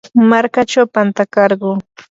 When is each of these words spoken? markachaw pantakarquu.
markachaw 0.29 0.85
pantakarquu. 0.95 1.69